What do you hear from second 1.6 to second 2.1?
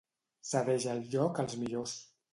millors.